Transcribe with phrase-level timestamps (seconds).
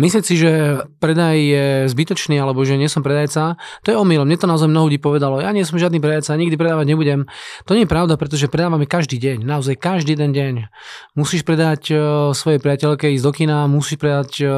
[0.00, 4.26] Myslieť si, že predaj je zbytočný alebo že nie som predajca, to je omylom.
[4.26, 5.42] Mne to naozaj mnoho ľudí povedalo.
[5.42, 7.20] Ja nie som žiadny predajca, nikdy predávať nebudem.
[7.68, 9.44] To nie je pravda, pretože predávame každý deň.
[9.44, 10.70] Naozaj každý ten deň.
[11.14, 11.98] Musíš predať uh,
[12.32, 14.50] svojej priateľke ísť do kina, musíš predať uh,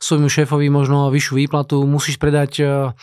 [0.00, 2.96] svojmu šéfovi možno vyššiu výplatu, musíš predať uh,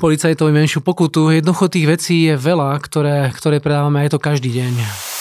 [0.00, 1.28] policajtovi menšiu pokutu.
[1.32, 5.11] Jednoducho tých vecí je veľa, ktoré, ktoré predávame aj to každý deň.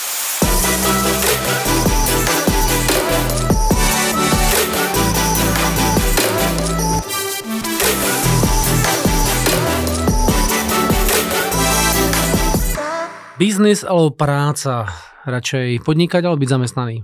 [13.41, 14.85] Biznis alebo práca?
[15.25, 17.01] Radšej podnikať alebo byť zamestnaný?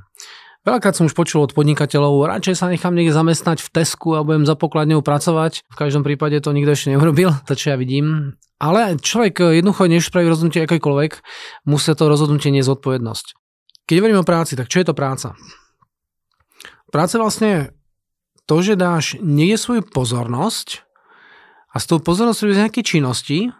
[0.62, 4.46] Veľakrát som už počul od podnikateľov, radšej sa nechám niekde zamestnať v Tesku a budem
[4.46, 5.66] za pokladňou pracovať.
[5.66, 8.38] V každom prípade to nikto ešte neurobil, to čo ja vidím.
[8.62, 11.26] Ale človek jednoducho, než spraví rozhodnutie akékoľvek,
[11.66, 13.34] musí to rozhodnutie nie zodpovednosť.
[13.90, 15.34] Keď hovorím o práci, tak čo je to práca?
[16.94, 17.74] Práca vlastne
[18.46, 20.86] to, že dáš niekde svoju pozornosť
[21.74, 23.58] a s tou pozornosťou nejaké činnosti,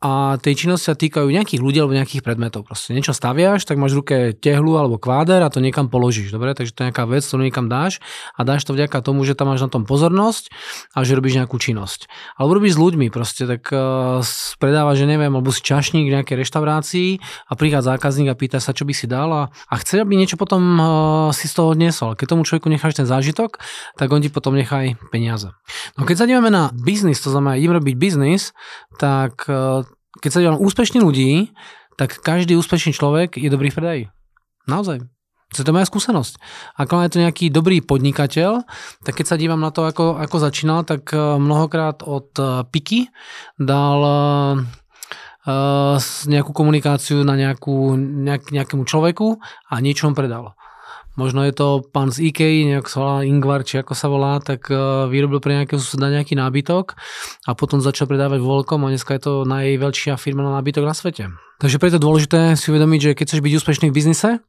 [0.00, 2.64] a tej činnosti sa týkajú nejakých ľudí alebo nejakých predmetov.
[2.64, 6.32] Proste niečo staviaš, tak máš v ruke tehlu alebo kváder a to niekam položíš.
[6.32, 8.00] Dobre, takže to je nejaká vec, ktorú niekam dáš
[8.32, 10.48] a dáš to vďaka tomu, že tam máš na tom pozornosť
[10.96, 12.08] a že robíš nejakú činnosť.
[12.40, 14.24] Alebo robíš s ľuďmi, proste tak uh,
[14.56, 18.72] predávaš, že neviem, alebo si čašník v nejakej reštaurácii a prichádza zákazník a pýta sa,
[18.72, 20.86] čo by si dal a, a chce, aby niečo potom uh,
[21.34, 22.16] si z toho odniesol.
[22.16, 23.58] Keď tomu človeku necháš ten zážitok,
[23.98, 25.50] tak on ti potom nechaj peniaze.
[25.98, 28.56] No keď sa na biznis, to znamená idem robiť biznis,
[28.96, 31.54] tak uh, keď sa dívam úspešných ľudí,
[31.94, 34.04] tak každý úspešný človek je dobrý v predaji.
[34.66, 35.06] Naozaj.
[35.50, 36.38] To je moja skúsenosť.
[36.78, 38.62] Ako je to nejaký dobrý podnikateľ,
[39.02, 43.10] tak keď sa dívam na to, ako, ako začínal, tak eh, mnohokrát od eh, Piky
[43.58, 43.98] dal
[45.46, 45.96] uh,
[46.28, 50.54] nejakú komunikáciu na nejakú, nejak, nejakému človeku a niečo on predal
[51.20, 54.72] možno je to pán z IKEA, nejak sa volá Ingvar, či ako sa volá, tak
[54.72, 54.76] e,
[55.12, 56.96] vyrobil pre nejakého suseda nejaký nábytok
[57.44, 61.28] a potom začal predávať voľkom a dneska je to najväčšia firma na nábytok na svete.
[61.60, 64.40] Takže preto je dôležité si uvedomiť, že keď chceš byť úspešný v biznise,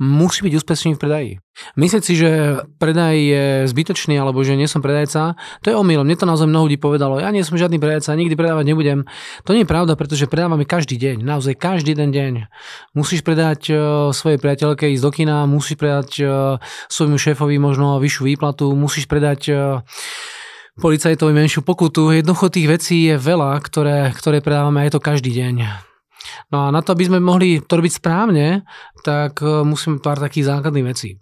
[0.00, 1.32] musí byť úspešný v predaji.
[1.76, 6.08] Myslieť si, že predaj je zbytočný alebo že nie som predajca, to je omylom.
[6.08, 7.20] Mne to naozaj mnoho ľudí povedalo.
[7.20, 9.04] Ja nie som žiadny predajca, nikdy predávať nebudem.
[9.44, 11.20] To nie je pravda, pretože predávame každý deň.
[11.20, 12.48] Naozaj každý ten deň.
[12.96, 13.78] Musíš predať uh,
[14.16, 16.30] svojej priateľke ísť do kina, musíš predať uh,
[16.88, 19.84] svojmu šéfovi možno vyššiu výplatu, musíš predať uh,
[20.80, 22.08] policajtovi menšiu pokutu.
[22.16, 25.89] Jednoducho tých vecí je veľa, ktoré, ktoré predávame aj to každý deň.
[26.52, 28.62] No a na to, aby sme mohli to robiť správne,
[29.02, 31.16] tak e, musíme pár takých základných vecí.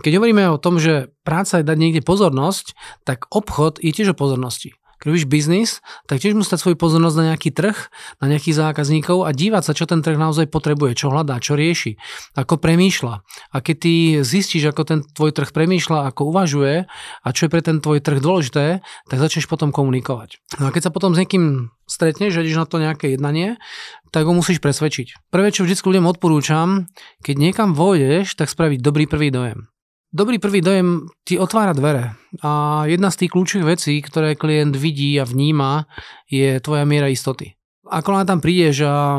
[0.00, 2.72] Keď hovoríme o tom, že práca je dať niekde pozornosť,
[3.04, 5.70] tak obchod je tiež o pozornosti keď robíš biznis,
[6.04, 7.88] tak tiež musíš dať svoju pozornosť na nejaký trh,
[8.20, 11.96] na nejakých zákazníkov a dívať sa, čo ten trh naozaj potrebuje, čo hľadá, čo rieši,
[12.36, 13.14] ako premýšľa.
[13.24, 16.84] A keď ty zistíš, ako ten tvoj trh premýšľa, ako uvažuje
[17.24, 20.36] a čo je pre ten tvoj trh dôležité, tak začneš potom komunikovať.
[20.60, 23.56] No a keď sa potom s niekým stretneš, že ideš na to nejaké jednanie,
[24.12, 25.32] tak ho musíš presvedčiť.
[25.32, 26.90] Prvé, čo vždy ľuďom odporúčam,
[27.24, 29.70] keď niekam vojdeš, tak spraviť dobrý prvý dojem.
[30.10, 32.18] Dobrý prvý dojem ti otvára dvere.
[32.42, 35.86] A jedna z tých kľúčových vecí, ktoré klient vidí a vníma,
[36.26, 37.59] je tvoja miera istoty
[37.90, 39.18] ako len tam prídeš a,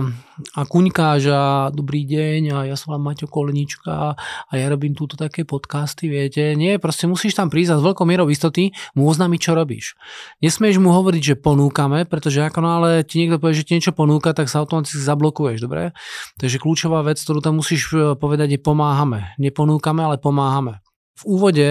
[0.56, 1.42] a kuňkáš a
[1.76, 6.56] dobrý deň a ja som vám Maťo Kolenička a ja robím túto také podcasty, viete.
[6.56, 9.86] Nie, proste musíš tam prísť a s veľkou mierou istoty mu oznámiť, čo robíš.
[10.40, 14.32] Nesmieš mu hovoriť, že ponúkame, pretože ako nále ti niekto povie, že ti niečo ponúka,
[14.32, 15.92] tak sa automaticky zablokuješ, dobre?
[16.40, 19.36] Takže kľúčová vec, ktorú tam musíš e, povedať, je pomáhame.
[19.36, 20.80] Neponúkame, ale pomáhame
[21.12, 21.68] v úvode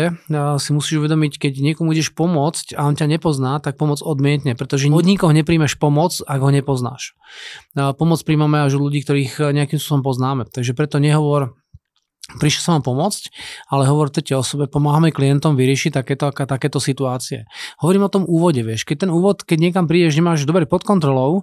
[0.60, 4.86] si musíš uvedomiť, keď niekomu ideš pomôcť a on ťa nepozná, tak pomoc odmietne, pretože
[4.86, 7.18] od nikoho nepríjmeš pomoc, ak ho nepoznáš.
[7.74, 10.46] Pomoc príjmame až od ľudí, ktorých nejakým spôsobom poznáme.
[10.46, 11.58] Takže preto nehovor,
[12.38, 13.22] prišiel som vám pomôcť,
[13.74, 17.48] ale hovorte o sebe, pomáhame klientom vyriešiť takéto, takéto situácie.
[17.82, 21.42] Hovorím o tom úvode, vieš, keď ten úvod, keď niekam prídeš, nemáš dobre pod kontrolou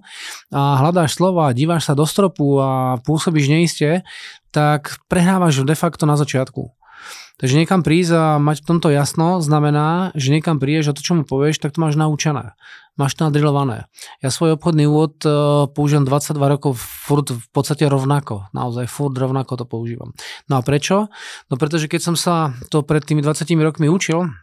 [0.53, 4.07] a hľadáš slova, díváš sa do stropu a pôsobíš neiste,
[4.55, 6.76] tak prehrávaš de facto na začiatku.
[7.37, 11.13] Takže niekam prísť a mať v tomto jasno znamená, že niekam prídeš a to, čo
[11.13, 12.57] mu povieš, tak to máš naučené.
[12.97, 13.85] Máš to nadrilované.
[14.25, 18.49] Ja svoj obchodný úvod uh, používam 22 rokov furt v podstate rovnako.
[18.57, 20.17] Naozaj furt rovnako to používam.
[20.49, 21.13] No a prečo?
[21.53, 24.33] No pretože keď som sa to pred tými 20 rokmi učil,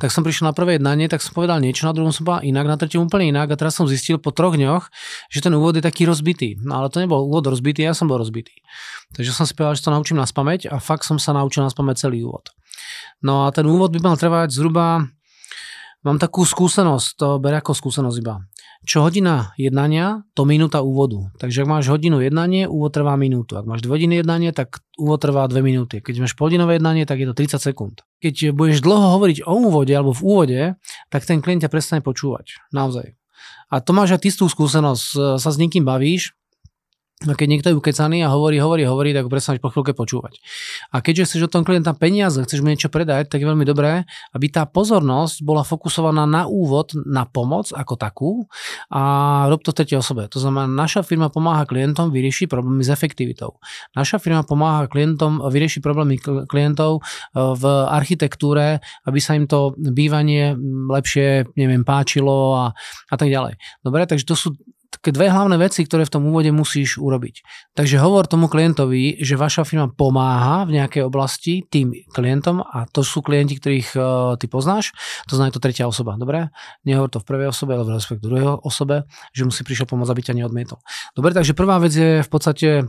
[0.00, 2.64] tak som prišiel na prvé jednanie, tak som povedal niečo, na druhom som povedal inak,
[2.64, 4.88] na treťom úplne inak a teraz som zistil po troch dňoch,
[5.28, 6.56] že ten úvod je taký rozbitý.
[6.64, 8.64] No ale to nebol úvod rozbitý, ja som bol rozbitý.
[9.12, 11.68] Takže som si povedal, že to naučím na spameť a fakt som sa naučil na
[11.68, 12.48] spameť celý úvod.
[13.20, 15.04] No a ten úvod by mal trvať zhruba,
[16.00, 18.40] mám takú skúsenosť, to berę ako skúsenosť iba,
[18.82, 21.30] čo hodina jednania, to minúta úvodu.
[21.38, 23.54] Takže ak máš hodinu jednanie, úvod trvá minútu.
[23.54, 26.02] Ak máš 2 hodiny jednanie, tak úvod trvá 2 minúty.
[26.02, 28.02] Keď máš polhodinové jednanie, tak je to 30 sekúnd.
[28.18, 30.60] Keď budeš dlho hovoriť o úvode alebo v úvode,
[31.14, 32.58] tak ten klient ťa prestane počúvať.
[32.74, 33.14] Naozaj.
[33.70, 36.34] A to máš aj ty skúsenosť, sa s niekým bavíš,
[37.22, 40.42] a keď niekto je ukecaný a hovorí, hovorí, hovorí, tak ho prestaneš po chvíľke počúvať.
[40.90, 44.02] A keďže chceš od tom klienta peniaze, chceš mu niečo predať, tak je veľmi dobré,
[44.34, 48.30] aby tá pozornosť bola fokusovaná na úvod, na pomoc ako takú
[48.90, 49.02] a
[49.46, 50.26] rob to tretej osobe.
[50.34, 53.62] To znamená, naša firma pomáha klientom vyriešiť problémy s efektivitou.
[53.94, 56.18] Naša firma pomáha klientom vyriešiť problémy
[56.50, 57.00] klientov e,
[57.38, 60.58] v architektúre, aby sa im to bývanie
[60.90, 62.64] lepšie, neviem, páčilo a,
[63.08, 63.60] a tak ďalej.
[63.86, 64.48] Dobre, takže to sú
[64.92, 67.40] také dve hlavné veci, ktoré v tom úvode musíš urobiť.
[67.72, 73.00] Takže hovor tomu klientovi, že vaša firma pomáha v nejakej oblasti tým klientom a to
[73.00, 74.92] sú klienti, ktorých uh, ty poznáš,
[75.26, 76.52] to znamená to tretia osoba, dobre?
[76.84, 80.22] Nehovor to v prvej osobe, ale v respektu druhej osobe, že musí prišiel pomôcť, aby
[80.22, 80.78] ťa neodmietol.
[81.16, 82.84] Dobre, takže prvá vec je v podstate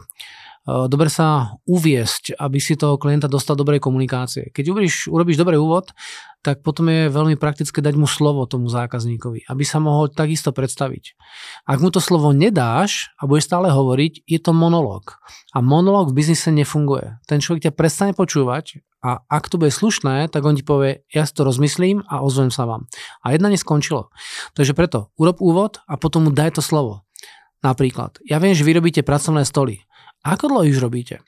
[0.64, 4.52] dobre sa uviesť, aby si toho klienta dostal dobrej komunikácie.
[4.56, 5.92] Keď urobíš, urobíš dobrý úvod,
[6.44, 11.16] tak potom je veľmi praktické dať mu slovo tomu zákazníkovi, aby sa mohol takisto predstaviť.
[11.64, 15.20] Ak mu to slovo nedáš a budeš stále hovoriť, je to monológ.
[15.56, 17.20] A monológ v biznise nefunguje.
[17.28, 21.28] Ten človek ťa prestane počúvať a ak to bude slušné, tak on ti povie, ja
[21.28, 22.88] si to rozmyslím a ozvem sa vám.
[23.24, 24.12] A jedna neskončilo.
[24.56, 27.04] Takže preto urob úvod a potom mu daj to slovo.
[27.64, 29.80] Napríklad, ja viem, že vy robíte pracovné stoly.
[30.24, 31.20] Ako dlho už robíte?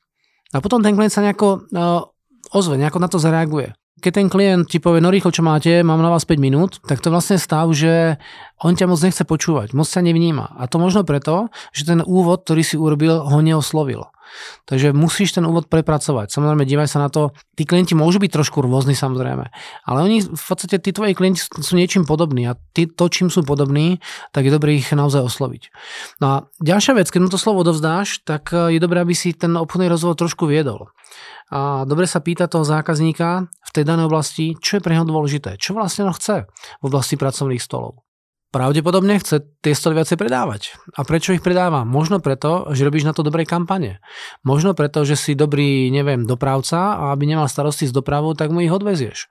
[0.56, 2.08] A potom ten klient sa nejako uh,
[2.56, 3.76] ozve, nejako na to zareaguje.
[4.00, 7.00] Keď ten klient ti povie, no rýchlo, čo máte, mám na vás 5 minút, tak
[7.00, 8.20] to vlastne stav, že
[8.60, 10.56] on ťa moc nechce počúvať, moc sa nevníma.
[10.60, 14.08] A to možno preto, že ten úvod, ktorý si urobil, ho neoslovil.
[14.66, 16.34] Takže musíš ten úvod prepracovať.
[16.34, 17.36] Samozrejme, dívaj sa na to.
[17.54, 19.46] Tí klienti môžu byť trošku rôzni, samozrejme.
[19.86, 23.46] Ale oni v podstate, tí tvoji klienti sú niečím podobní a ty, to, čím sú
[23.46, 24.00] podobní,
[24.34, 25.64] tak je dobré ich naozaj osloviť.
[26.22, 29.36] No a ďalšia vec, keď mu to slovo dovzdáš, tak e, je dobré, aby si
[29.36, 30.94] ten obchodný rozhovor trošku viedol.
[31.54, 35.62] A dobre sa pýta toho zákazníka v tej danej oblasti, čo je pre neho dôležité,
[35.62, 36.50] čo vlastne on chce
[36.82, 38.05] v oblasti pracovných stolov
[38.56, 40.80] pravdepodobne chce tie stoly viacej predávať.
[40.96, 41.84] A prečo ich predáva?
[41.84, 44.00] Možno preto, že robíš na to dobré kampane.
[44.48, 48.64] Možno preto, že si dobrý, neviem, dopravca a aby nemal starosti s dopravou, tak mu
[48.64, 49.28] ich odvezieš.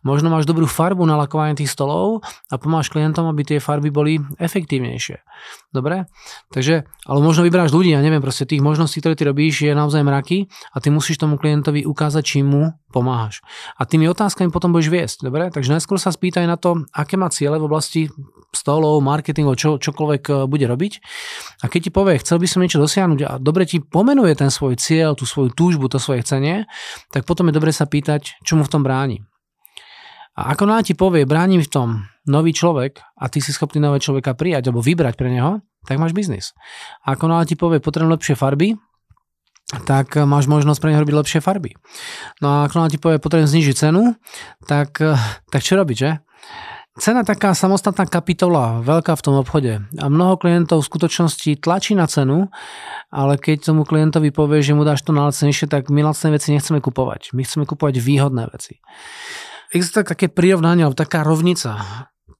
[0.00, 4.16] Možno máš dobrú farbu na lakovanie tých stolov a pomáš klientom, aby tie farby boli
[4.40, 5.20] efektívnejšie.
[5.68, 6.08] Dobre?
[6.48, 10.00] Takže, ale možno vyberáš ľudí, ja neviem, proste tých možností, ktoré ty robíš, je naozaj
[10.00, 13.44] mraky a ty musíš tomu klientovi ukázať, čím mu pomáhaš.
[13.76, 15.48] A tými otázkami potom budeš viesť, dobre?
[15.48, 18.12] Takže najskôr sa spýtaj na to, aké má ciele v oblasti
[18.52, 20.92] stolov, marketingu, čo, čokoľvek e, bude robiť.
[21.64, 24.76] A keď ti povie, chcel by som niečo dosiahnuť a dobre ti pomenuje ten svoj
[24.76, 26.68] cieľ, tú svoju túžbu, to svoje chcenie,
[27.10, 29.24] tak potom je dobre sa pýtať, čo mu v tom bráni.
[30.32, 31.88] A ako nám ti povie, bráni v tom
[32.24, 36.16] nový človek a ty si schopný nového človeka prijať alebo vybrať pre neho, tak máš
[36.16, 36.56] biznis.
[37.04, 38.80] A ako nám ti povie, potrebujem lepšie farby,
[39.88, 41.76] tak máš možnosť pre neho robiť lepšie farby.
[42.44, 44.16] No a ak ti povie, potrebujem znižiť cenu,
[44.64, 45.00] tak,
[45.48, 46.10] tak čo robiť, že?
[46.92, 49.80] Cena taká samostatná kapitola, veľká v tom obchode.
[49.96, 52.52] A mnoho klientov v skutočnosti tlačí na cenu,
[53.08, 56.52] ale keď tomu klientovi povie, že mu dáš to na lacnejšie, tak my lacné veci
[56.52, 57.32] nechceme kupovať.
[57.32, 58.84] My chceme kupovať výhodné veci.
[59.72, 61.80] Existuje také prirovnanie, alebo taká rovnica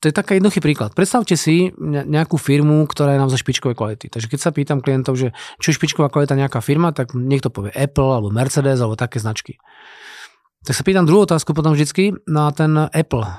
[0.02, 0.90] to je taký jednoduchý príklad.
[0.98, 4.10] Predstavte si nejakú firmu, ktorá je naozaj špičkovej kvality.
[4.10, 5.30] Takže keď sa pýtam klientov, že
[5.62, 9.62] čo je špičková kvalita nejaká firma, tak niekto povie Apple alebo Mercedes alebo také značky.
[10.62, 13.26] Tak sa pýtam druhú otázku potom vždycky na ten Apple.
[13.26, 13.34] E,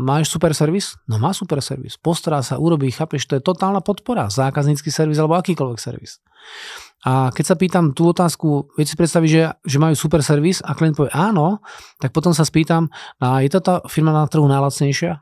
[0.00, 0.96] máš super servis?
[1.04, 2.00] No má super servis.
[2.00, 4.32] Postará sa, urobí, chápeš, to je totálna podpora.
[4.32, 6.24] Zákaznícky servis alebo akýkoľvek servis.
[7.04, 10.72] A keď sa pýtam tú otázku, viete si predstaviť, že, že majú super servis a
[10.72, 11.60] klient povie áno,
[11.98, 15.18] tak potom sa spýtam, a je to tá firma na trhu najlacnejšia?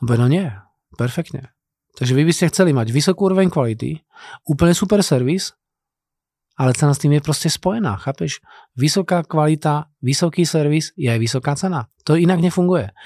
[0.00, 0.48] No nie,
[0.96, 1.52] perfektne.
[1.96, 4.00] Takže vy by ste chceli mať vysokú úroveň kvality,
[4.48, 5.52] úplne super servis,
[6.56, 8.40] ale cena s tým je proste spojená, chápeš?
[8.74, 11.92] Vysoká kvalita, vysoký servis je aj vysoká cena.
[12.08, 12.96] To inak nefunguje.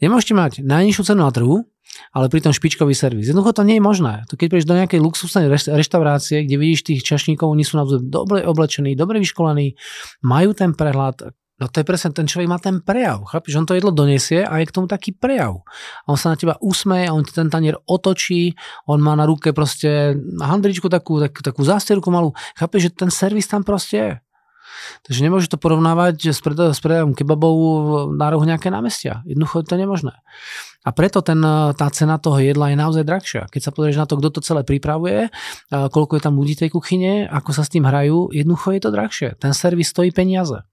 [0.00, 1.68] Nemôžete mať najnižšiu cenu na trhu,
[2.10, 3.30] ale pritom špičkový servis.
[3.30, 4.24] Jednoducho to nie je možné.
[4.32, 8.42] To keď prídeš do nejakej luxusnej reštaurácie, kde vidíš tých čašníkov, oni sú naozaj dobre
[8.42, 9.76] oblečení, dobre vyškolení,
[10.24, 13.62] majú ten prehľad, No to je presne, ten človek má ten prejav, chápiš?
[13.62, 15.62] On to jedlo donesie a je k tomu taký prejav.
[16.02, 18.58] A on sa na teba usmeje, on ten tanier otočí,
[18.90, 22.34] on má na ruke proste handričku takú, tak, takú zásterku malú.
[22.58, 24.12] Chápeš, že ten servis tam proste je.
[25.06, 26.82] Takže nemôžeš to porovnávať s, pred, s
[27.14, 27.54] kebabov
[28.18, 29.22] na rohu nejaké námestia.
[29.22, 30.14] Jednoducho je to nemožné.
[30.82, 31.38] A preto ten,
[31.78, 33.42] tá cena toho jedla je naozaj drahšia.
[33.46, 35.30] Keď sa pozrieš na to, kto to celé pripravuje,
[35.70, 39.28] koľko je tam ľudí tej kuchyne, ako sa s tým hrajú, jednoducho je to drahšie.
[39.38, 40.66] Ten servis stojí peniaze.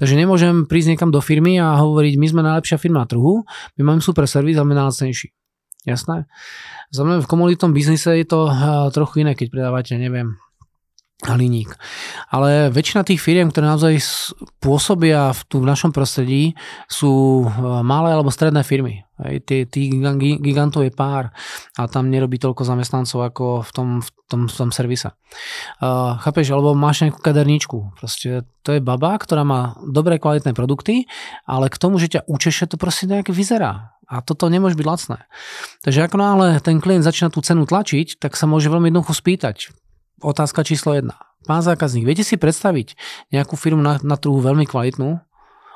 [0.00, 3.44] Takže nemôžem prísť niekam do firmy a hovoriť, my sme najlepšia firma na trhu,
[3.78, 5.28] my máme super servis a my najlacnejší.
[5.82, 6.30] Jasné?
[6.94, 8.46] Znamená, v komoditnom biznise je to
[8.94, 10.38] trochu iné, keď predávate, neviem,
[11.26, 11.74] hliník.
[12.30, 14.02] Ale väčšina tých firiem, ktoré naozaj
[14.58, 16.58] pôsobia v, tu v našom prostredí,
[16.90, 17.48] sú e,
[17.86, 19.06] malé alebo stredné firmy.
[19.46, 19.90] Tých
[20.42, 21.30] gigantov je pár
[21.78, 25.14] a tam nerobí toľko zamestnancov ako v tom, v tom, v tom servise.
[25.78, 27.96] Uh, chápeš, alebo máš nejakú kaderníčku.
[27.96, 31.06] Proste to je baba, ktorá má dobré kvalitné produkty,
[31.46, 33.94] ale k tomu, že ťa učeše, to proste nejak vyzerá.
[34.12, 35.18] A toto nemôže byť lacné.
[35.86, 39.72] Takže ako náhle ten klient začína tú cenu tlačiť, tak sa môže veľmi jednoducho spýtať
[40.22, 41.18] otázka číslo jedna.
[41.42, 42.94] Pán zákazník, viete si predstaviť
[43.34, 45.18] nejakú firmu na, na trhu veľmi kvalitnú?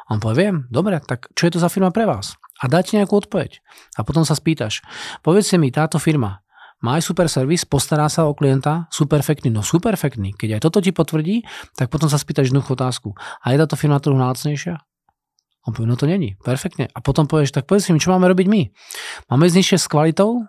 [0.06, 2.38] A on povie, viem, dobre, tak čo je to za firma pre vás?
[2.60, 3.60] A dáte nejakú odpoveď.
[3.96, 4.80] A potom sa spýtaš,
[5.20, 6.46] povedzte mi, táto firma
[6.84, 10.36] má aj super servis, postará sa o klienta, sú perfektní, no sú perfektní.
[10.36, 13.08] Keď aj toto ti potvrdí, tak potom sa spýtaš jednoduchú otázku.
[13.16, 14.76] A je táto firma trhu najlacnejšia?
[15.66, 16.86] On povie, no to není, perfektne.
[16.92, 18.62] A potom povieš, tak povedz mi, čo máme robiť my?
[19.32, 20.46] Máme znižšie s kvalitou?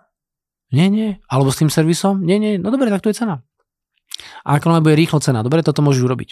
[0.70, 1.18] Nie, nie.
[1.26, 2.22] Alebo s tým servisom?
[2.22, 2.60] Nie, nie.
[2.60, 3.42] No dobre, tak tu je cena.
[4.44, 6.30] A ako bude rýchlo cena, dobre, toto môžeš urobiť.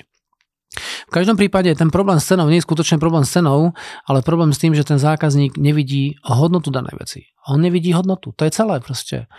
[1.09, 3.73] V každom prípade ten problém s cenou nie je skutočne problém s cenou,
[4.05, 7.21] ale problém s tým, že ten zákazník nevidí hodnotu danej veci.
[7.47, 9.31] On nevidí hodnotu, to je celé proste.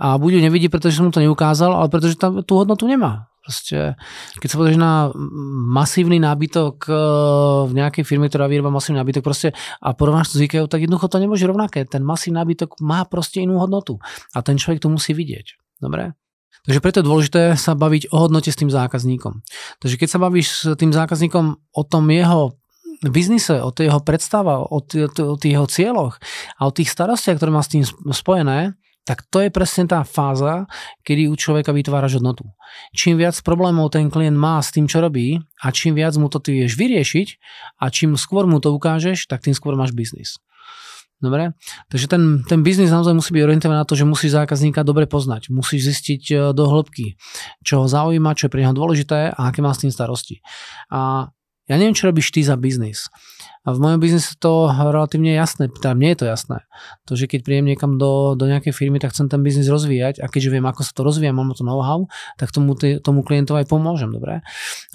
[0.00, 3.28] A buď ju nevidí, pretože som mu to neukázal, ale pretože tam tú hodnotu nemá.
[3.40, 3.96] Proste,
[4.36, 5.08] keď sa pozrieš na
[5.72, 6.94] masívny nábytok eh,
[7.68, 11.08] v nejakej firme, ktorá vyrába masívny nábytok proste, a porovnáš to s IKEA, tak jednoducho
[11.08, 11.88] to nemôže rovnaké.
[11.88, 13.96] Ten masívny nábytok má proste inú hodnotu
[14.36, 15.56] a ten človek to musí vidieť.
[15.80, 16.12] Dobre?
[16.68, 19.40] Takže preto je dôležité sa baviť o hodnote s tým zákazníkom.
[19.80, 22.60] Takže keď sa bavíš s tým zákazníkom o tom jeho
[23.08, 26.20] biznise, o tej jeho predstava, o, t- o tých jeho cieľoch
[26.60, 28.76] a o tých starostiach, ktoré má s tým spojené,
[29.08, 30.68] tak to je presne tá fáza,
[31.08, 32.44] kedy u človeka vytváraš hodnotu.
[32.92, 36.38] Čím viac problémov ten klient má s tým, čo robí a čím viac mu to
[36.38, 37.28] ty vieš vyriešiť
[37.80, 40.36] a čím skôr mu to ukážeš, tak tým skôr máš biznis.
[41.20, 41.52] Dobre?
[41.92, 45.52] Takže ten, ten biznis naozaj musí byť orientovaný na to, že musíš zákazníka dobre poznať.
[45.52, 47.20] Musíš zistiť e, do hĺbky,
[47.60, 50.40] čo ho zaujíma, čo je pre neho dôležité a aké má s tým starosti.
[50.88, 51.28] A
[51.70, 53.06] ja neviem, čo robíš ty za biznis.
[53.60, 56.58] A v mojom biznise to relatívne jasné, teda mne je to jasné.
[57.04, 60.32] To, že keď príjem niekam do, do nejakej firmy, tak chcem ten biznis rozvíjať a
[60.32, 62.08] keďže viem, ako sa to rozvíja, mám to know-how,
[62.40, 62.72] tak tomu,
[63.04, 64.40] tomu klientovi aj pomôžem, dobre?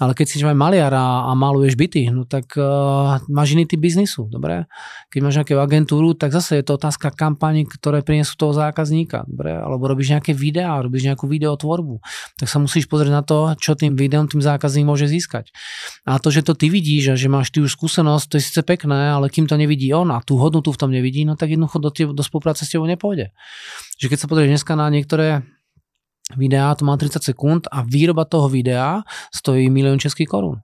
[0.02, 4.26] Ale keď si aj maliar a, maluješ byty, no tak uh, máš iný typ biznisu,
[4.26, 4.66] dobre?
[5.14, 9.54] Keď máš nejakú agentúru, tak zase je to otázka kampaní, ktoré prinesú toho zákazníka, dobre?
[9.54, 12.02] Alebo robíš nejaké videá, robíš nejakú videotvorbu,
[12.34, 15.54] tak sa musíš pozrieť na to, čo tým videom tým zákazník môže získať.
[16.02, 18.60] A to, že to ty vidíš a že máš ty už skúsenosť, to je síce
[18.62, 21.78] pekné, ale kým to nevidí on a tú hodnotu v tom nevidí, no tak jednoducho
[21.78, 23.34] do, do spolupráce s tebou nepôjde.
[23.98, 25.42] Že keď sa pozrieš dneska na niektoré
[26.34, 30.58] videá, to má 30 sekúnd a výroba toho videa stojí milión českých korún.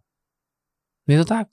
[1.07, 1.47] Je to tak?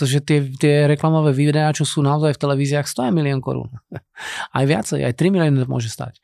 [0.00, 3.68] To, že tie, tie reklamové videá, čo sú naozaj v televíziách, stojí milión korún.
[4.56, 6.16] Aj viacej, aj 3 milióny to môže stať.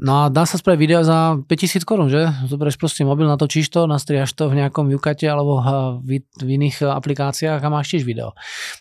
[0.00, 2.32] No a dá sa spraviť video za 5000 korún, že?
[2.48, 5.60] Zoberieš proste mobil, natočíš to, nastriaš to v nejakom Jukate alebo
[6.00, 8.32] v, iných aplikáciách a máš tiež video.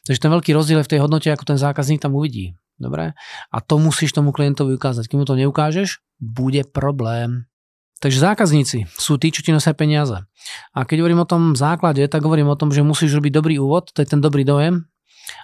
[0.07, 2.55] Takže ten veľký rozdiel je v tej hodnote, ako ten zákazník tam uvidí.
[2.79, 3.13] Dobre?
[3.51, 5.05] A to musíš tomu klientovi ukázať.
[5.05, 7.45] Keď mu to neukážeš, bude problém.
[8.01, 10.17] Takže zákazníci sú tí, čo ti nosia peniaze.
[10.73, 13.93] A keď hovorím o tom základe, tak hovorím o tom, že musíš robiť dobrý úvod,
[13.93, 14.89] to je ten dobrý dojem,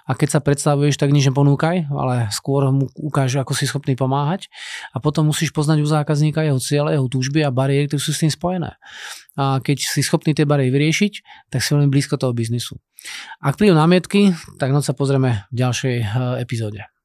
[0.08, 4.48] a keď sa predstavuješ, tak nič neponúkaj, ale skôr mu ukáž, ako si schopný pomáhať
[4.96, 8.24] a potom musíš poznať u zákazníka jeho cieľe, jeho túžby a bariéry, ktoré sú s
[8.24, 8.80] tým spojené.
[9.36, 11.12] A keď si schopný tie bariéry vyriešiť,
[11.52, 12.80] tak si veľmi blízko toho biznisu.
[13.38, 16.06] Ak prídu námietky, tak noc sa pozrieme v ďalšej eh,
[16.40, 16.97] epizóde.